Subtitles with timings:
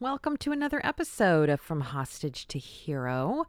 [0.00, 3.46] Welcome to another episode of From Hostage to Hero.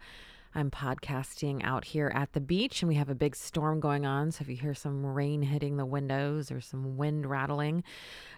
[0.55, 4.31] I'm podcasting out here at the beach, and we have a big storm going on.
[4.31, 7.83] So if you hear some rain hitting the windows or some wind rattling,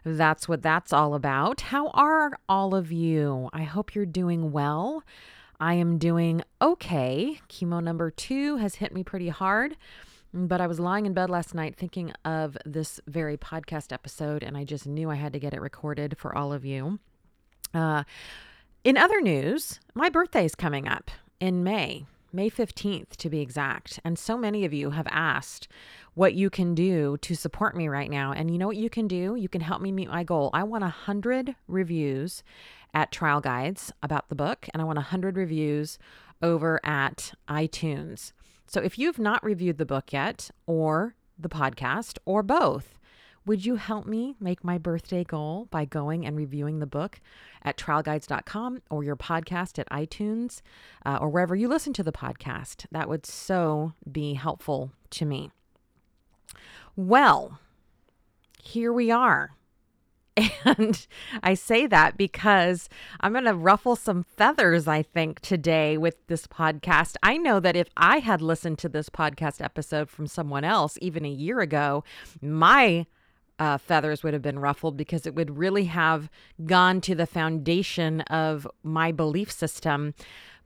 [0.04, 1.62] that's what that's all about.
[1.62, 3.50] How are all of you?
[3.54, 5.04] I hope you're doing well.
[5.60, 7.40] I am doing okay.
[7.50, 9.78] Chemo number two has hit me pretty hard.
[10.34, 14.56] But I was lying in bed last night thinking of this very podcast episode, and
[14.56, 17.00] I just knew I had to get it recorded for all of you.
[17.74, 18.04] Uh,
[18.84, 24.00] in other news, my birthday is coming up in May, May 15th to be exact.
[24.04, 25.68] And so many of you have asked
[26.14, 28.32] what you can do to support me right now.
[28.32, 29.36] And you know what you can do?
[29.36, 30.50] You can help me meet my goal.
[30.54, 32.44] I want 100 reviews
[32.94, 35.98] at Trial Guides about the book, and I want 100 reviews
[36.42, 38.32] over at iTunes.
[38.68, 42.99] So if you've not reviewed the book yet, or the podcast, or both,
[43.46, 47.20] would you help me make my birthday goal by going and reviewing the book
[47.64, 50.62] at trialguides.com or your podcast at iTunes
[51.06, 52.86] uh, or wherever you listen to the podcast?
[52.92, 55.52] That would so be helpful to me.
[56.96, 57.60] Well,
[58.62, 59.52] here we are.
[60.66, 61.08] And
[61.42, 66.48] I say that because I'm going to ruffle some feathers, I think, today with this
[66.48, 67.16] podcast.
[67.24, 71.26] I know that if I had listened to this podcast episode from someone else even
[71.26, 72.04] a year ago,
[72.42, 73.06] my
[73.60, 76.30] uh, feathers would have been ruffled because it would really have
[76.66, 80.14] gone to the foundation of my belief system.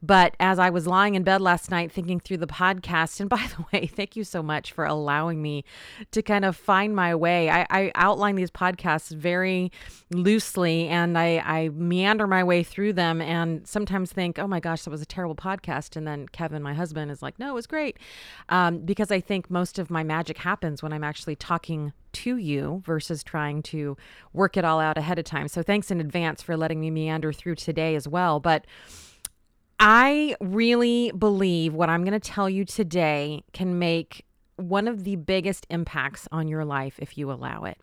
[0.06, 3.48] But as I was lying in bed last night thinking through the podcast, and by
[3.56, 5.64] the way, thank you so much for allowing me
[6.12, 7.50] to kind of find my way.
[7.50, 9.72] I, I outline these podcasts very
[10.12, 14.84] loosely and I, I meander my way through them and sometimes think, oh my gosh,
[14.84, 15.96] that was a terrible podcast.
[15.96, 17.98] And then Kevin, my husband, is like, no, it was great.
[18.50, 22.82] Um, because I think most of my magic happens when I'm actually talking to you
[22.86, 23.98] versus trying to
[24.34, 25.48] work it all out ahead of time.
[25.48, 28.40] So thanks in advance for letting me meander through today as well.
[28.40, 28.66] But
[29.80, 34.26] I really believe what I'm going to tell you today can make
[34.56, 37.78] one of the biggest impacts on your life if you allow it.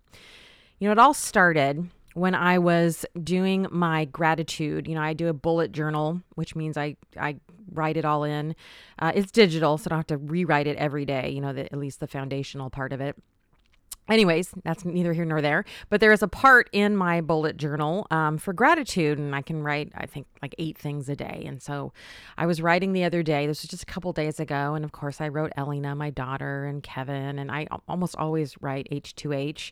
[0.79, 4.89] You know, it all started when I was doing my gratitude.
[4.89, 7.37] You know, I do a bullet journal, which means I I
[7.73, 8.57] write it all in.
[8.99, 11.31] Uh, it's digital, so I don't have to rewrite it every day.
[11.31, 13.17] You know, the, at least the foundational part of it.
[14.11, 15.65] Anyways, that's neither here nor there.
[15.89, 19.63] But there is a part in my bullet journal um, for gratitude, and I can
[19.63, 21.45] write, I think, like eight things a day.
[21.47, 21.93] And so
[22.37, 24.75] I was writing the other day, this was just a couple days ago.
[24.75, 28.89] And of course, I wrote Elena, my daughter, and Kevin, and I almost always write
[28.91, 29.71] H2H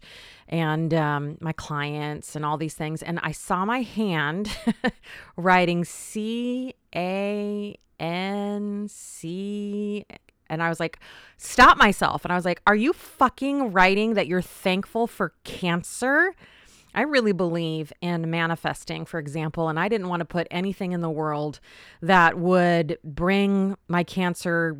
[0.49, 3.03] and um, my clients and all these things.
[3.03, 4.56] And I saw my hand
[5.37, 10.06] writing C A N C
[10.49, 10.99] and I was like,
[11.37, 12.25] stop myself.
[12.25, 16.35] And I was like, are you fucking writing that you're thankful for cancer?
[16.95, 21.01] I really believe in manifesting, for example, and I didn't want to put anything in
[21.01, 21.61] the world
[22.01, 24.79] that would bring my cancer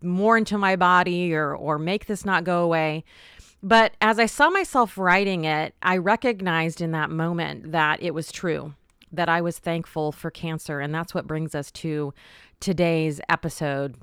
[0.00, 3.04] more into my body or or make this not go away.
[3.62, 8.30] But as I saw myself writing it, I recognized in that moment that it was
[8.30, 8.74] true,
[9.10, 12.12] that I was thankful for cancer, and that's what brings us to
[12.60, 13.96] today's episode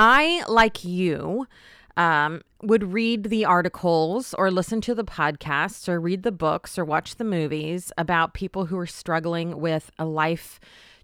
[0.00, 1.48] I, like you,
[1.96, 6.84] um, would read the articles or listen to the podcasts or read the books or
[6.84, 10.60] watch the movies about people who are struggling with a life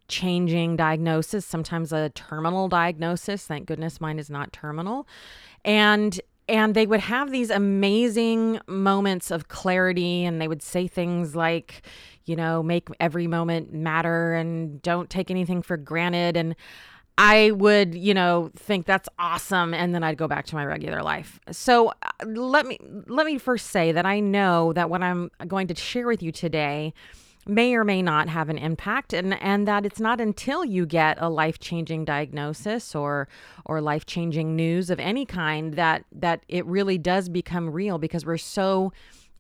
[0.07, 3.45] changing diagnosis, sometimes a terminal diagnosis.
[3.45, 5.09] Thank goodness mine is not terminal.
[5.65, 11.35] And and they would have these amazing moments of clarity and they would say things
[11.35, 11.83] like
[12.27, 16.55] you know make every moment matter and don't take anything for granted and
[17.17, 21.03] I would, you know, think that's awesome and then I'd go back to my regular
[21.03, 21.39] life.
[21.51, 25.69] So, uh, let me let me first say that I know that what I'm going
[25.69, 26.93] to share with you today
[27.47, 31.17] may or may not have an impact and and that it's not until you get
[31.21, 33.29] a life-changing diagnosis or
[33.67, 38.39] or life-changing news of any kind that that it really does become real because we're
[38.39, 38.93] so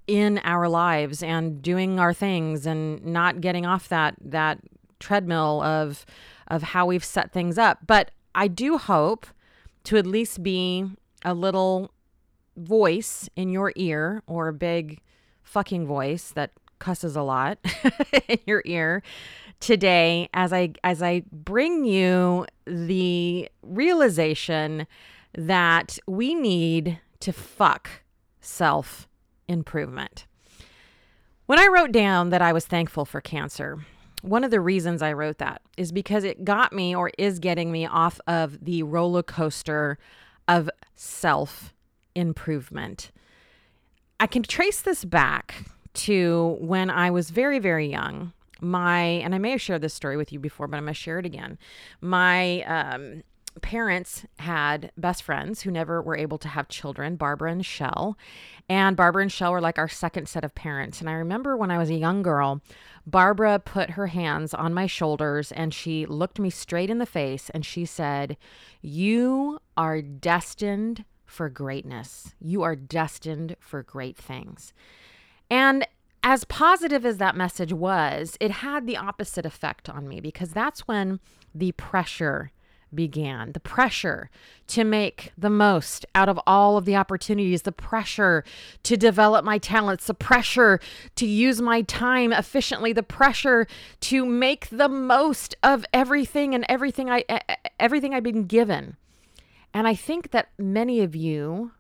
[0.07, 4.59] in our lives and doing our things and not getting off that that
[5.01, 6.05] treadmill of
[6.49, 7.79] of how we've set things up.
[7.87, 9.27] But I do hope
[9.85, 10.87] to at least be
[11.25, 11.93] a little
[12.57, 15.01] voice in your ear or a big
[15.43, 17.59] fucking voice that cusses a lot
[18.29, 19.03] in your ear
[19.61, 24.87] today as I as I bring you the realization
[25.37, 27.89] that we need to fuck
[28.41, 29.09] self
[29.49, 30.27] improvement.
[31.47, 33.85] When I wrote down that I was thankful for cancer,
[34.25, 37.71] one of the reasons I wrote that is because it got me or is getting
[37.71, 39.99] me off of the roller coaster
[40.49, 41.75] of self
[42.15, 43.11] improvement.
[44.19, 48.33] I can trace this back to when I was very, very young.
[48.61, 50.99] My, and I may have shared this story with you before, but I'm going to
[50.99, 51.59] share it again.
[52.01, 53.23] My um,
[53.61, 58.19] parents had best friends who never were able to have children, Barbara and Shell.
[58.69, 61.01] And Barbara and Shell were like our second set of parents.
[61.01, 62.61] And I remember when I was a young girl,
[63.07, 67.51] Barbara put her hands on my shoulders and she looked me straight in the face
[67.51, 68.37] and she said,
[68.81, 72.35] You are destined for greatness.
[72.41, 74.73] You are destined for great things.
[75.51, 75.87] And
[76.23, 80.89] as positive as that message was, it had the opposite effect on me because that's
[80.89, 81.21] when
[81.55, 82.51] the pressure
[82.95, 83.53] began.
[83.53, 84.31] The pressure
[84.69, 88.45] to make the most out of all of the opportunities, the pressure
[88.85, 90.81] to develop my talents, the pressure
[91.17, 93.67] to use my time efficiently, the pressure
[94.01, 97.25] to make the most of everything and everything I
[97.79, 98.97] everything I've been given.
[99.73, 101.73] And I think that many of you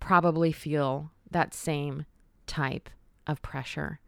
[0.00, 2.06] probably feel that same
[2.46, 2.88] type
[3.26, 4.00] of pressure.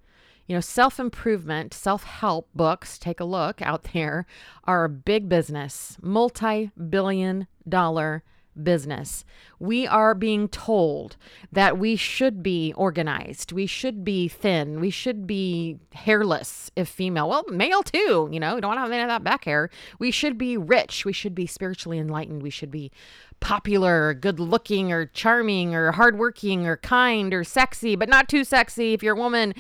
[0.51, 4.27] You know, self improvement, self help books, take a look out there,
[4.65, 8.25] are a big business, multi billion dollar
[8.61, 9.25] business.
[9.61, 11.17] We are being told
[11.53, 17.29] that we should be organized, we should be thin, we should be hairless if female.
[17.29, 19.71] Well, male too, you know, we don't want to have any of that back hair.
[20.01, 22.91] We should be rich, we should be spiritually enlightened, we should be
[23.39, 28.95] popular, good looking, or charming, or hardworking, or kind, or sexy, but not too sexy
[28.95, 29.55] if you're a woman.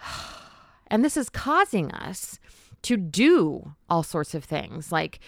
[0.90, 2.38] And this is causing us
[2.80, 5.20] to do all sorts of things like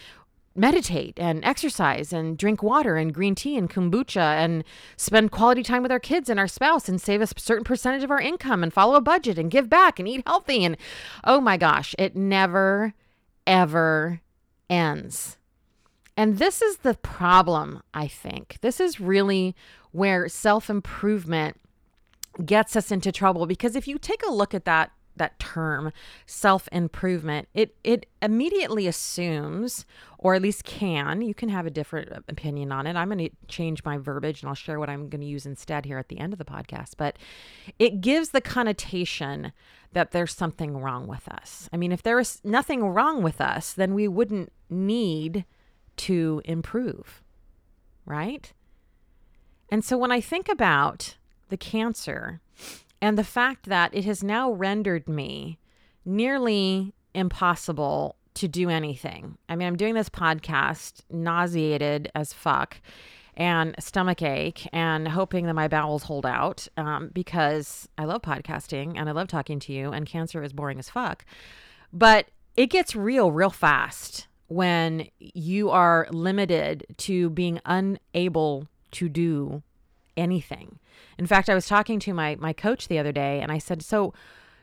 [0.54, 4.64] meditate and exercise and drink water and green tea and kombucha and
[4.96, 8.10] spend quality time with our kids and our spouse and save a certain percentage of
[8.10, 10.64] our income and follow a budget and give back and eat healthy.
[10.64, 10.76] And
[11.24, 12.94] oh my gosh, it never,
[13.46, 14.20] ever
[14.68, 15.36] ends.
[16.16, 18.58] And this is the problem, I think.
[18.60, 19.54] This is really
[19.92, 21.58] where self improvement
[22.44, 25.92] gets us into trouble because if you take a look at that that term
[26.24, 29.84] self-improvement it it immediately assumes
[30.18, 32.96] or at least can you can have a different opinion on it.
[32.96, 35.84] I'm going to change my verbiage and i'll share what i'm going to use instead
[35.84, 37.16] here at the end of the podcast but
[37.78, 39.52] it gives the connotation
[39.92, 41.68] that there's something wrong with us.
[41.72, 45.44] I mean if there is nothing wrong with us then we wouldn't need
[45.98, 47.22] to improve
[48.06, 48.52] right?
[49.70, 51.16] And so when i think about
[51.50, 52.40] the cancer
[53.00, 55.58] and the fact that it has now rendered me
[56.04, 59.36] nearly impossible to do anything.
[59.48, 62.80] I mean, I'm doing this podcast nauseated as fuck
[63.36, 68.98] and stomach ache and hoping that my bowels hold out um, because I love podcasting
[68.98, 71.24] and I love talking to you, and cancer is boring as fuck.
[71.92, 72.26] But
[72.56, 79.62] it gets real, real fast when you are limited to being unable to do
[80.20, 80.78] anything.
[81.18, 83.82] In fact, I was talking to my my coach the other day and I said,
[83.82, 84.14] "So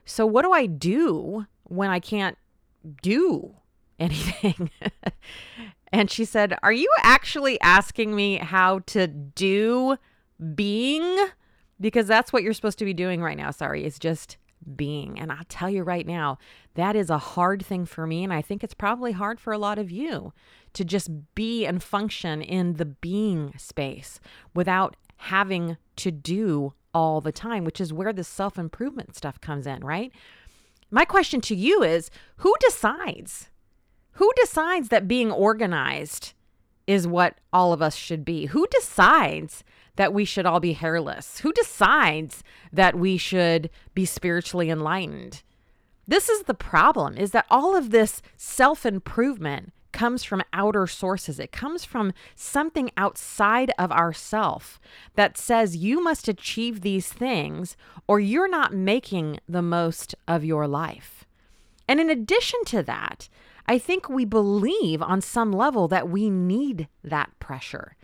[0.05, 2.37] so what do I do when I can't
[3.01, 3.55] do
[3.99, 4.69] anything?"
[5.91, 9.97] and she said, "Are you actually asking me how to do
[10.55, 11.17] being?
[11.79, 13.51] Because that's what you're supposed to be doing right now.
[13.51, 14.37] Sorry, is just
[14.75, 15.19] being.
[15.19, 16.37] And I'll tell you right now,
[16.75, 18.23] that is a hard thing for me.
[18.23, 20.33] And I think it's probably hard for a lot of you
[20.73, 24.19] to just be and function in the being space
[24.53, 29.67] without having to do all the time, which is where the self improvement stuff comes
[29.67, 30.11] in, right?
[30.89, 33.49] My question to you is who decides?
[34.13, 36.33] Who decides that being organized
[36.87, 38.45] is what all of us should be?
[38.47, 39.63] Who decides
[39.97, 41.39] that we should all be hairless?
[41.39, 45.43] Who decides that we should be spiritually enlightened?
[46.07, 51.39] This is the problem is that all of this self-improvement comes from outer sources.
[51.39, 54.79] It comes from something outside of ourself
[55.15, 57.75] that says you must achieve these things
[58.07, 61.25] or you're not making the most of your life.
[61.87, 63.27] And in addition to that,
[63.65, 67.95] I think we believe on some level that we need that pressure.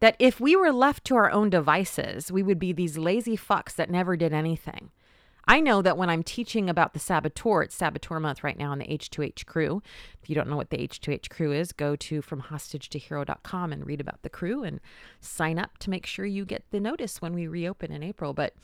[0.00, 3.74] That if we were left to our own devices, we would be these lazy fucks
[3.74, 4.90] that never did anything.
[5.48, 8.78] I know that when I'm teaching about the Saboteur, it's Saboteur month right now in
[8.78, 9.82] the H2H crew.
[10.22, 13.72] If you don't know what the H2H crew is, go to from hostage to hero.com
[13.72, 14.80] and read about the crew and
[15.20, 18.32] sign up to make sure you get the notice when we reopen in April.
[18.32, 18.54] But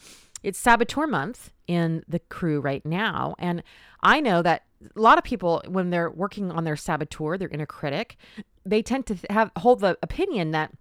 [0.42, 3.34] it's saboteur month in the crew right now.
[3.38, 3.62] And
[4.02, 7.66] I know that a lot of people, when they're working on their saboteur, their inner
[7.66, 8.16] critic,
[8.64, 10.72] they tend to have hold the opinion that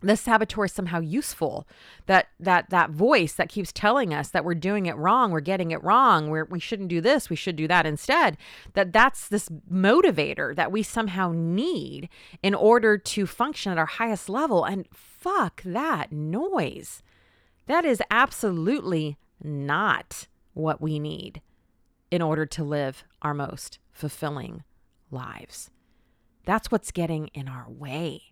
[0.00, 1.66] the saboteur is somehow useful
[2.06, 5.70] that that that voice that keeps telling us that we're doing it wrong we're getting
[5.70, 8.36] it wrong we're, we shouldn't do this we should do that instead
[8.74, 12.08] that that's this motivator that we somehow need
[12.42, 17.02] in order to function at our highest level and fuck that noise
[17.66, 21.40] that is absolutely not what we need
[22.10, 24.64] in order to live our most fulfilling
[25.10, 25.70] lives.
[26.44, 28.22] That's what's getting in our way.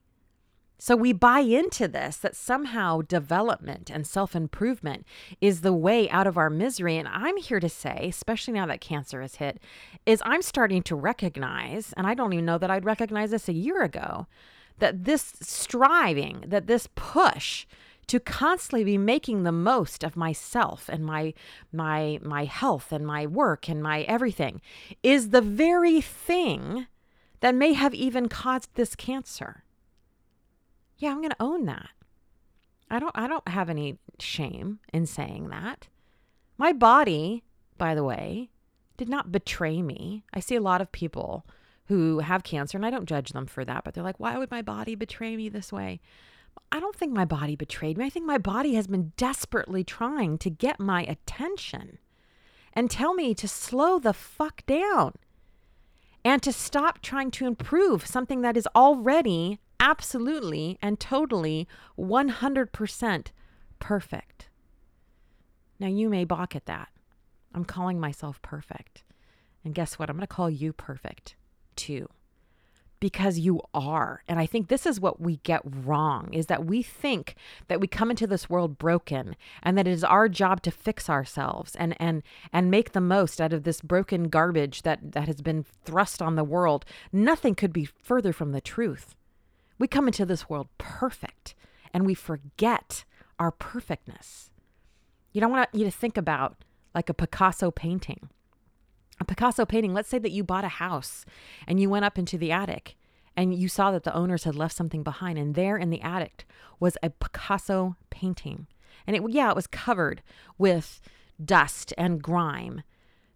[0.80, 5.04] So we buy into this that somehow development and self improvement
[5.40, 6.96] is the way out of our misery.
[6.96, 9.58] And I'm here to say, especially now that cancer has hit,
[10.06, 13.52] is I'm starting to recognize, and I don't even know that I'd recognize this a
[13.52, 14.28] year ago,
[14.78, 17.66] that this striving, that this push
[18.06, 21.34] to constantly be making the most of myself and my
[21.72, 24.62] my my health and my work and my everything
[25.02, 26.86] is the very thing
[27.40, 29.62] that may have even caused this cancer.
[30.98, 31.90] Yeah, I'm going to own that.
[32.90, 35.88] I don't I don't have any shame in saying that.
[36.56, 37.44] My body,
[37.76, 38.50] by the way,
[38.96, 40.24] did not betray me.
[40.32, 41.46] I see a lot of people
[41.86, 44.50] who have cancer and I don't judge them for that, but they're like, "Why would
[44.50, 46.00] my body betray me this way?"
[46.72, 48.06] I don't think my body betrayed me.
[48.06, 51.98] I think my body has been desperately trying to get my attention
[52.72, 55.14] and tell me to slow the fuck down
[56.24, 61.66] and to stop trying to improve something that is already absolutely and totally
[61.98, 63.26] 100%
[63.78, 64.48] perfect.
[65.80, 66.88] Now, you may balk at that.
[67.54, 69.04] I'm calling myself perfect.
[69.64, 70.10] And guess what?
[70.10, 71.36] I'm going to call you perfect
[71.76, 72.08] too
[73.00, 74.22] because you are.
[74.28, 77.34] And I think this is what we get wrong is that we think
[77.68, 81.08] that we come into this world broken and that it is our job to fix
[81.08, 85.40] ourselves and and and make the most out of this broken garbage that that has
[85.40, 86.84] been thrust on the world.
[87.12, 89.14] Nothing could be further from the truth.
[89.78, 91.54] We come into this world perfect
[91.92, 93.04] and we forget
[93.38, 94.50] our perfectness.
[95.32, 98.28] You don't want you to think about like a Picasso painting
[99.20, 101.24] a Picasso painting, let's say that you bought a house
[101.66, 102.96] and you went up into the attic
[103.36, 106.46] and you saw that the owners had left something behind and there in the attic
[106.80, 108.66] was a Picasso painting.
[109.06, 110.22] And it yeah, it was covered
[110.56, 111.00] with
[111.42, 112.82] dust and grime.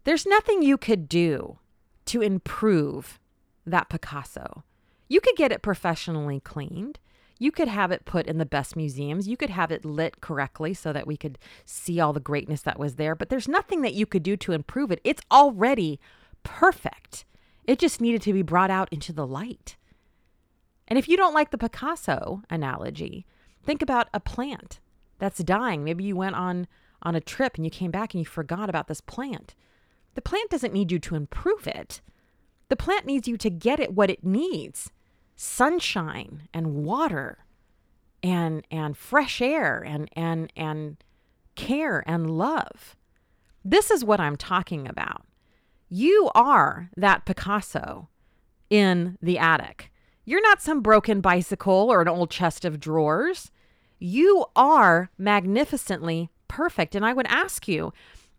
[0.05, 1.59] There's nothing you could do
[2.07, 3.21] to improve
[3.65, 4.65] that Picasso.
[5.13, 6.99] You could get it professionally cleaned.
[7.39, 9.29] You could have it put in the best museums.
[9.29, 12.79] You could have it lit correctly so that we could see all the greatness that
[12.79, 13.15] was there.
[13.15, 15.03] But there's nothing that you could do to improve it.
[15.05, 16.01] It's already
[16.45, 17.27] perfect.
[17.65, 19.77] It just needed to be brought out into the light.
[20.89, 23.27] And if you don't like the Picasso analogy,
[23.63, 24.81] think about a plant
[25.19, 25.85] that's dying.
[25.85, 26.67] Maybe you went on
[27.03, 29.55] on a trip and you came back and you forgot about this plant.
[30.15, 32.01] The plant doesn't need you to improve it.
[32.71, 34.91] The plant needs you to get it what it needs
[35.43, 37.45] sunshine and water
[38.23, 40.97] and and fresh air and and and
[41.57, 42.97] care and love.
[43.65, 45.27] This is what I'm talking about.
[45.89, 48.09] You are that Picasso
[48.71, 49.91] in the attic.
[50.25, 53.51] You're not some broken bicycle or an old chest of drawers.
[53.99, 56.95] You are magnificently perfect.
[56.95, 57.93] And I would ask you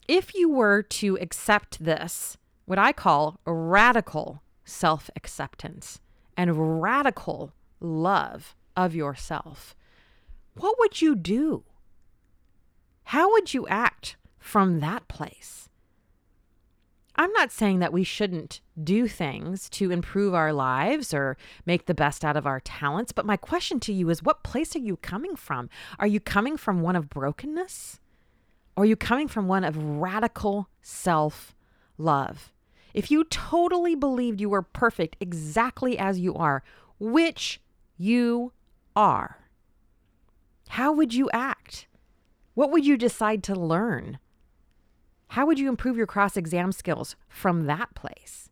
[0.08, 6.00] if you were to accept this, what I call radical self acceptance,
[6.38, 9.76] and radical love of yourself,
[10.56, 11.64] what would you do?
[13.06, 15.70] How would you act from that place?
[17.16, 21.94] I'm not saying that we shouldn't do things to improve our lives or make the
[21.94, 24.98] best out of our talents, but my question to you is what place are you
[24.98, 25.70] coming from?
[26.00, 28.00] Are you coming from one of brokenness?
[28.76, 31.54] Or are you coming from one of radical self
[32.00, 32.53] love?
[32.94, 36.64] If you totally believed you were perfect exactly as you are,
[37.00, 37.60] which
[37.98, 38.52] you
[38.96, 39.40] are,
[40.70, 41.88] how would you act?
[42.54, 44.20] What would you decide to learn?
[45.30, 48.50] How would you improve your cross exam skills from that place?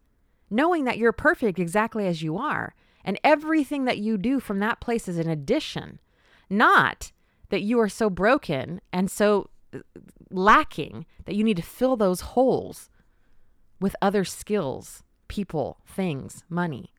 [0.50, 4.80] Knowing that you're perfect exactly as you are, and everything that you do from that
[4.80, 6.00] place is an addition,
[6.50, 7.12] not
[7.50, 9.80] that you are so broken and so uh,
[10.30, 12.90] lacking that you need to fill those holes
[13.82, 16.94] with other skills, people, things, money.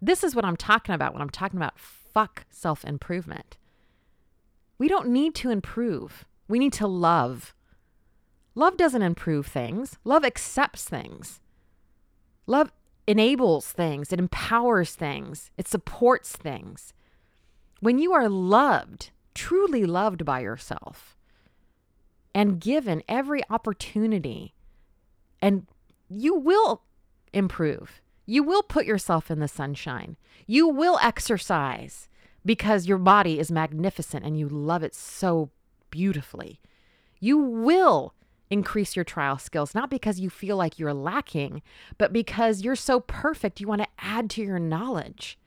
[0.00, 3.56] This is what I'm talking about when I'm talking about fuck self improvement.
[4.78, 7.54] We don't need to improve, we need to love.
[8.54, 11.40] Love doesn't improve things, love accepts things.
[12.46, 12.72] Love
[13.06, 16.92] enables things, it empowers things, it supports things.
[17.80, 21.16] When you are loved, truly loved by yourself,
[22.34, 24.54] and given every opportunity,
[25.40, 25.66] and
[26.12, 26.82] you will
[27.32, 28.00] improve.
[28.26, 30.16] You will put yourself in the sunshine.
[30.46, 32.08] You will exercise
[32.44, 35.50] because your body is magnificent and you love it so
[35.90, 36.60] beautifully.
[37.20, 38.14] You will
[38.50, 41.62] increase your trial skills, not because you feel like you're lacking,
[41.96, 45.38] but because you're so perfect, you want to add to your knowledge.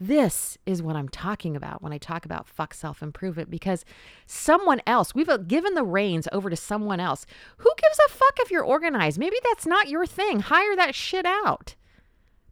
[0.00, 3.84] This is what I'm talking about when I talk about fuck self improvement because
[4.26, 7.26] someone else, we've uh, given the reins over to someone else.
[7.58, 9.18] Who gives a fuck if you're organized?
[9.18, 10.40] Maybe that's not your thing.
[10.40, 11.74] Hire that shit out.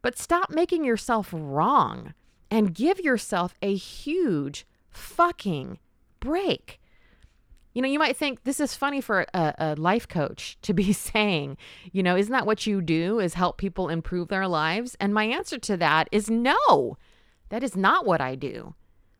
[0.02, 2.14] But stop making yourself wrong
[2.50, 5.78] and give yourself a huge fucking
[6.20, 6.80] break.
[7.74, 10.92] You know, you might think this is funny for a, a, life coach to be
[10.94, 11.58] saying,
[11.92, 14.96] you know, isn't that what you do is help people improve their lives?
[14.98, 16.96] And my answer to that is no,
[17.48, 18.74] that is not what I do.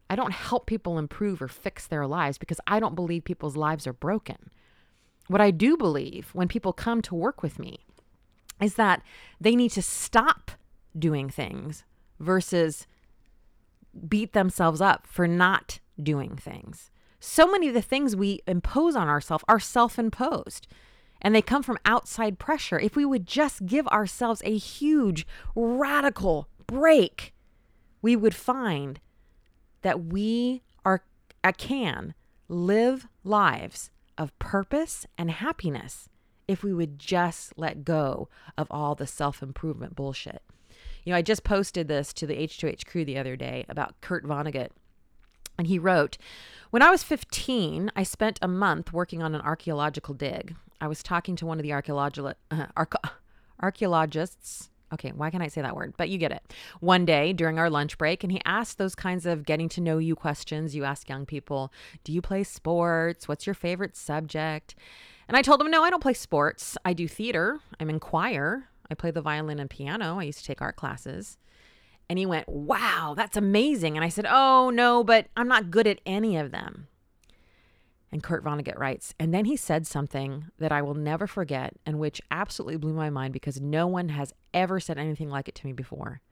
[0.09, 3.87] I don't help people improve or fix their lives because I don't believe people's lives
[3.87, 4.50] are broken.
[5.28, 7.80] What I do believe when people come to work with me
[8.61, 9.02] is that
[9.40, 10.52] they need to stop
[10.97, 11.85] doing things
[12.21, 12.87] versus
[14.09, 16.90] beat themselves up for not doing things.
[17.18, 20.66] So many of the things we impose on ourselves are self imposed
[21.21, 22.78] and they come from outside pressure.
[22.78, 27.33] If we would just give ourselves a huge, radical break,
[28.06, 29.00] we would find
[29.82, 31.02] that we are
[31.58, 32.14] can
[32.48, 36.08] live lives of purpose and happiness
[36.46, 40.40] if we would just let go of all the self improvement bullshit.
[41.02, 44.25] You know, I just posted this to the H2H crew the other day about Kurt
[44.25, 44.70] Vonnegut.
[45.58, 46.16] And he wrote,
[46.70, 50.54] When I was 15, I spent a month working on an archaeological dig.
[50.80, 52.66] I was talking to one of the archaeological, uh,
[53.60, 54.70] archaeologists.
[54.93, 55.95] Okay, why can't I say that word?
[55.97, 56.55] But you get it.
[56.81, 59.99] One day during our lunch break, and he asked those kinds of getting to know
[59.99, 61.73] you questions you ask young people
[62.05, 63.26] Do you play sports?
[63.26, 64.75] What's your favorite subject?
[65.28, 66.76] And I told him, No, I don't play sports.
[66.85, 67.59] I do theater.
[67.81, 68.69] I'm in choir.
[68.90, 70.20] I play the violin and piano.
[70.20, 71.38] I used to take art classes.
[72.09, 73.96] And he went, Wow, that's amazing.
[73.96, 76.87] And I said, Oh, no, but I'm not good at any of them.
[78.16, 81.98] And Kurt Vonnegut writes, and then he said something that I will never forget and
[81.98, 85.66] which absolutely blew my mind because no one has ever said anything like it to
[85.66, 86.22] me before.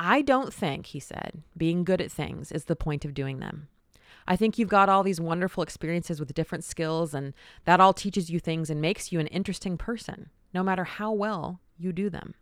[0.00, 3.68] I don't think, he said, being good at things is the point of doing them.
[4.26, 7.34] I think you've got all these wonderful experiences with different skills, and
[7.66, 11.60] that all teaches you things and makes you an interesting person, no matter how well
[11.78, 12.34] you do them.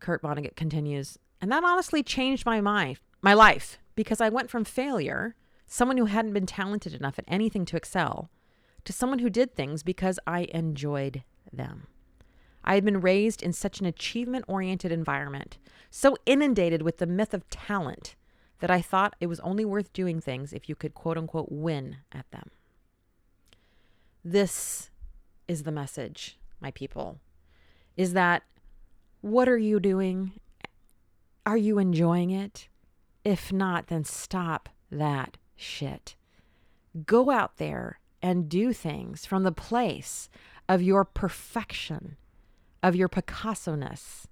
[0.00, 4.64] Kurt Vonnegut continues, and that honestly changed my mind, my life, because I went from
[4.64, 5.36] failure,
[5.72, 8.28] someone who hadn't been talented enough at anything to excel,
[8.84, 11.86] to someone who did things because I enjoyed them.
[12.62, 15.56] I had been raised in such an achievement oriented environment,
[15.90, 18.16] so inundated with the myth of talent,
[18.58, 21.96] that I thought it was only worth doing things if you could quote unquote win
[22.12, 22.50] at them.
[24.22, 24.90] This
[25.48, 27.18] is the message, my people,
[27.96, 28.42] is that
[29.22, 30.32] what are you doing?
[31.46, 32.68] Are you enjoying it?
[33.24, 36.16] If not, then stop that shit.
[37.06, 40.28] Go out there and do things from the place
[40.68, 42.16] of your perfection,
[42.82, 44.26] of your Picasso ness.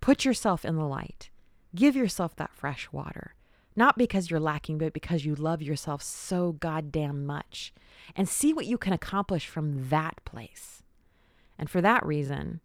[0.00, 1.30] Put yourself in the light.
[1.74, 3.34] Give yourself that fresh water.
[3.76, 7.72] Not because you're lacking, but because you love yourself so goddamn much.
[8.14, 10.82] And see what you can accomplish from that place.
[11.58, 12.60] And for that reason,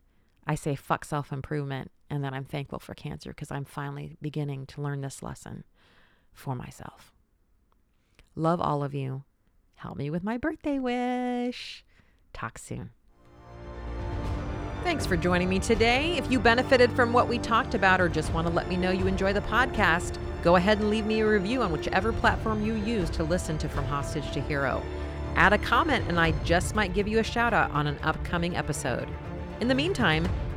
[0.45, 4.65] I say fuck self improvement and that I'm thankful for cancer because I'm finally beginning
[4.67, 5.63] to learn this lesson
[6.33, 7.13] for myself.
[8.39, 9.23] Love all of you.
[9.75, 11.83] Help me with my birthday wish.
[12.31, 12.91] Talk soon.
[14.81, 16.15] Thanks for joining me today.
[16.17, 18.91] If you benefited from what we talked about or just want to let me know
[18.91, 22.75] you enjoy the podcast, go ahead and leave me a review on whichever platform you
[22.75, 24.81] use to listen to From Hostage to Hero.
[25.35, 28.55] Add a comment, and I just might give you a shout out on an upcoming
[28.55, 29.09] episode.
[29.59, 30.25] In the meantime,